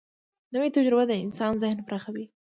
نوې 0.53 0.69
تجربه 0.77 1.03
د 1.07 1.13
انسان 1.25 1.53
ذهن 1.61 1.79
پراخوي 1.87 2.25